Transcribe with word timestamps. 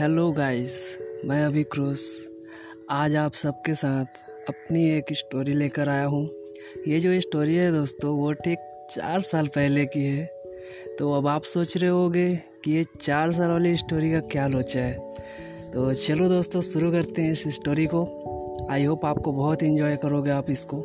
Hello 0.00 0.32
guys, 0.32 0.98
मैं 1.24 1.44
अभी 1.44 1.62
क्रूस। 1.62 2.28
आज 2.90 3.16
आप 3.16 3.32
सबके 3.32 3.74
साथ 3.74 4.04
अपनी 4.48 4.90
एक 4.90 5.04
स्टोरी 5.12 5.52
लेकर 5.52 5.88
आया 5.88 6.04
हूँ। 6.04 6.30
ये 6.88 7.00
जो 7.00 7.20
स्टोरी 7.20 7.54
है 7.54 7.72
दोस्तों, 7.72 8.16
वो 8.16 8.32
ठीक 8.32 8.58
चार 8.90 9.20
साल 9.20 9.46
पहले 9.46 9.86
की 9.86 10.04
है। 10.04 10.24
तो 10.98 11.12
अब 11.12 11.26
आप 11.26 11.42
सोच 11.42 11.76
रहे 11.76 11.90
होगे 11.90 12.36
कि 12.36 12.72
ये 12.72 12.84
चार 13.00 13.32
साल 13.32 13.50
वाली 13.50 13.76
स्टोरी 13.76 14.12
का 14.12 14.20
क्या 14.20 14.46
लोचा 14.46 14.80
है। 14.80 14.98
तो 15.72 15.94
चलो 15.94 16.28
दोस्तों, 16.28 16.60
शुरू 16.60 16.92
करते 16.92 17.22
हैं 17.22 17.32
इस 17.32 17.42
स्टोरी 17.48 17.86
को। 17.86 18.66
आई 18.70 18.84
होप 18.84 19.04
आपको 19.04 19.32
बहुत 19.32 19.62
इन्जॉय 19.62 19.96
करोगे 19.96 20.30
आप 20.30 20.50
इसको। 20.50 20.76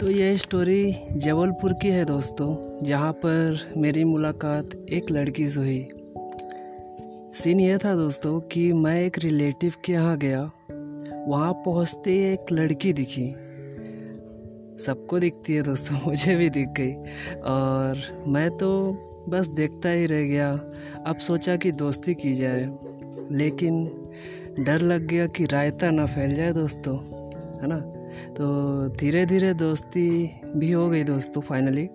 तो 0.00 0.10
ये 0.10 0.36
स्टोरी 0.38 0.96
जबलपुर 1.12 1.72
की 1.72 1.88
है 1.88 2.04
दोस्तों, 2.04 2.78
जहाँ 2.84 3.12
पर 3.12 3.72
मेरी 3.76 4.04
मुलाकात 4.04 4.86
एक 4.92 5.10
लड़की 5.10 5.48
से 5.48 5.60
हुई। 5.60 5.88
सीन 7.42 7.60
ये 7.60 7.78
था 7.78 7.94
दोस्तों 7.94 8.40
कि 8.40 8.72
मैं 8.72 9.02
एक 9.02 9.18
रिलेटिव 9.18 9.72
के 9.84 9.92
यहाँ 9.92 10.18
गया। 10.18 10.50
वहाँ 11.28 11.52
पहुँचते 11.52 12.32
एक 12.32 12.52
लड़की 12.52 12.92
दिखी। 12.92 13.34
सबको 14.82 15.18
दिखती 15.18 15.54
है 15.54 15.62
दोस्तों, 15.62 15.96
मुझे 16.06 16.36
भी 16.36 16.50
दिख 16.50 16.68
गई। 16.68 16.92
और 17.40 18.24
मैं 18.28 18.50
तो 18.50 18.92
बस 19.28 19.46
देखता 19.46 19.88
ही 19.88 20.06
रह 20.06 20.22
गया। 20.22 20.60
अब 21.06 21.16
सोचा 21.16 21.56
कि 21.56 21.72
दोस्ती 21.72 22.14
की 22.14 22.34
जाए। 22.34 22.78
लेकिन 23.30 23.84
डर 24.60 24.78
लग 24.78 25.06
गया 25.06 25.26
कि 25.26 25.44
रायता 25.44 25.90
ना 25.90 26.06
फैल 26.06 26.34
जाए 26.34 26.52
दोस्तों, 26.52 26.98
है 27.60 27.66
ना? 27.66 27.80
तो 28.34 28.88
धीरे 28.88 29.26
धीरे 29.26 29.54
दोस्ती 29.54 30.40
भी 30.56 30.72
हो 30.72 30.90
गई 30.90 31.04
दोस्तों 31.04 31.40
फाइनली 31.40 31.88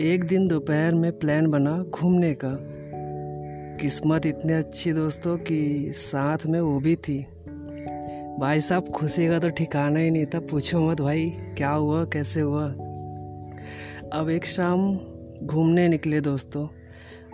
एक 0.00 0.24
दिन 0.24 0.48
दोपहर 0.48 0.94
में 0.94 1.18
प्लान 1.18 1.46
बना 1.46 1.82
घूमने 1.82 2.34
का। 2.34 2.79
किस्मत 3.80 4.26
इतनी 4.26 4.52
अच्छी 4.52 4.92
दोस्तों 4.92 5.38
कि 5.38 5.86
साथ 5.90 6.38
में 6.46 6.60
वो 6.60 6.80
भी 6.80 6.96
थी। 6.96 7.26
भाई 8.38 8.60
साहब, 8.60 8.88
खुशी 8.88 9.28
का 9.28 9.38
तो 9.38 9.50
ठिकाना 9.50 10.00
ही 10.00 10.10
नहीं 10.10 10.26
था। 10.26 10.40
पूछो 10.40 10.80
मत 10.80 11.00
भाई, 11.00 11.30
क्या 11.30 11.70
हुआ, 11.70 12.04
कैसे 12.04 12.40
हुआ? 12.40 12.68
अब 14.12 14.28
एक 14.30 14.46
शाम 14.46 15.00
घूमने 15.42 15.88
निकले 15.88 16.20
दोस्तों। 16.20 16.68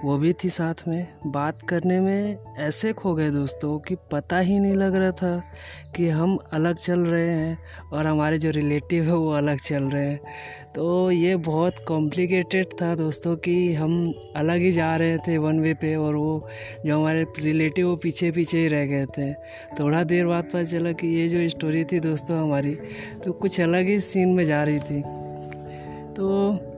वो 0.04 0.16
भी 0.18 0.32
थी 0.32 0.48
साथ 0.48 0.86
में। 0.88 1.06
बात 1.26 1.62
करने 1.62 2.00
में 2.00 2.38
ऐसे 2.58 2.92
खो 2.92 3.14
गए 3.14 3.30
दोस्तों 3.30 3.78
कि 3.78 3.96
पता 4.12 4.38
ही 4.38 4.58
नहीं 4.58 4.74
लग 4.74 4.94
रहा 4.94 5.10
था 5.10 5.42
कि 5.96 6.08
हम 6.08 6.36
अलग 6.52 6.76
चल 6.76 7.00
रहे 7.00 7.28
हैं 7.28 7.58
और 7.92 8.06
हमारे 8.06 8.38
जो 8.38 8.50
रिलेटिव 8.50 9.04
है 9.04 9.14
वो 9.14 9.30
अलग 9.30 9.58
चल 9.58 9.84
रहे 9.84 10.04
हैं। 10.04 10.20
तो 10.74 11.10
ये 11.10 11.36
बहुत 11.36 11.84
कॉम्प्लिकेटेड 11.88 12.66
था 12.82 12.94
दोस्तों 12.94 13.36
कि 13.36 13.74
हम 13.74 14.14
अलग 14.36 14.58
ही 14.58 14.72
जा 14.72 14.96
रहे 14.96 15.18
थे 15.18 15.38
वन 15.38 15.60
वे 15.60 15.74
पे 15.74 15.94
और 15.96 16.14
वो 16.14 16.48
जो 16.86 16.98
हमारे 16.98 17.26
रिलेटिव 17.38 17.88
वो 17.88 17.96
पीछे 17.96 18.30
पीछे 18.30 18.58
ही 18.58 18.68
रह 18.68 18.86
गए 18.86 19.06
थे। 19.18 19.32
थोड़ा 19.80 20.04
देर 20.04 20.26
बाद 20.26 20.44
पता 20.44 20.62
चला 20.62 20.92
कि 20.92 21.06
ये 21.06 21.28
जो 21.28 21.48
स्टोरी 21.48 21.84
थी 21.84 22.00
दोस्तों 22.00 22.42
हमारी 22.42 22.78
तो 23.24 23.32
कुछ 23.32 23.60
अलग 23.60 23.86
ही 23.86 24.00
सीन 24.00 24.28
में 24.28 24.44
जा 24.44 24.62
रही 24.64 24.78
थी। 24.78 25.02
तो 26.14 26.75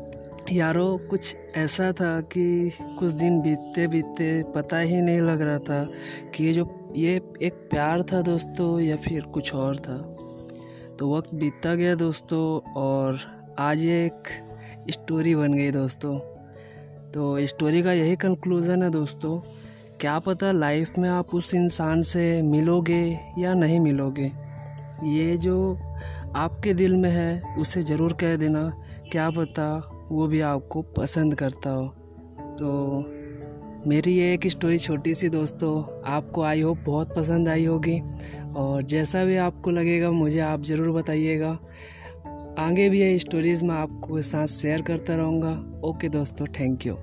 यारो, 0.52 1.00
कुछ 1.10 1.36
ऐसा 1.56 1.92
था 1.92 2.20
कि 2.20 2.72
कुछ 2.98 3.10
दिन 3.10 3.40
बीतते 3.40 3.86
बीतते 3.86 4.42
पता 4.54 4.78
ही 4.78 5.00
नहीं 5.00 5.20
लग 5.20 5.40
रहा 5.40 5.58
था 5.58 5.84
कि 6.34 6.44
ये 6.44 6.52
जो, 6.52 6.92
ये 6.96 7.20
एक 7.42 7.54
प्यार 7.70 8.02
था 8.02 8.22
दोस्तों 8.22 8.80
या 8.80 8.96
फिर 8.96 9.22
कुछ 9.22 9.54
और 9.54 9.76
था। 9.76 9.96
तो 10.98 11.16
वक्त 11.16 11.34
बीतता 11.34 11.74
गया 11.74 11.94
दोस्तों 11.94 12.72
और 12.72 13.18
आज 13.58 13.78
ये 13.78 14.06
एक 14.06 14.28
स्टोरी 14.90 15.34
बन 15.34 15.52
गई 15.52 15.70
दोस्तों। 15.70 16.18
तो 17.12 17.46
स्टोरी 17.46 17.82
का 17.82 17.92
यही 17.92 18.16
कंक्लूज़न 18.16 18.82
है 18.82 18.90
दोस्तों। 18.90 19.38
क्या 20.00 20.18
पता 20.18 20.52
लाइफ 20.52 20.98
में 20.98 21.08
आप 21.08 21.34
उस 21.34 21.54
इंसान 21.54 22.02
से 22.02 22.42
मिलोगे 22.42 23.20
या 23.38 23.54
नहीं 23.54 23.80
मिलोगे। 23.80 24.32
ये 25.04 25.36
जो 25.36 25.74
आपके 26.36 26.74
दिल 26.74 26.96
में 26.96 27.10
है, 27.10 27.54
उसे 27.58 27.82
ज़रूर 27.82 28.12
कह 28.12 28.36
देना। 28.36 28.68
क्या 29.12 29.30
पता 29.30 29.94
वो 30.12 30.26
भी 30.26 30.40
आपको 30.40 30.82
पसंद 30.82 31.34
करता 31.34 31.70
हो। 31.70 31.86
तो 32.60 33.04
मेरी 33.86 34.12
ये 34.12 34.34
एक 34.34 34.46
स्टोरी 34.46 34.78
छोटी 34.78 35.14
सी 35.14 35.28
दोस्तों, 35.28 36.02
आपको 36.04 36.42
आई 36.42 36.60
होप 36.60 36.78
बहुत 36.86 37.16
पसंद 37.16 37.48
आई 37.48 37.64
होगी। 37.64 38.00
और 38.56 38.82
जैसा 38.82 39.24
भी 39.24 39.36
आपको 39.36 39.70
लगेगा, 39.70 40.10
मुझे 40.10 40.38
आप 40.38 40.62
ज़रूर 40.62 40.90
बताइएगा। 40.90 41.58
आगे 42.58 42.88
भी 42.88 43.00
ये 43.00 43.18
स्टोरीज़ 43.18 43.64
मैं 43.64 43.74
आपको 43.74 44.22
साथ 44.22 44.46
शेयर 44.46 44.82
करता 44.82 45.16
रहूँगा। 45.16 45.80
ओके 45.88 46.08
दोस्तों 46.08 46.46
थैंक 46.46 46.86
यू 46.86 46.94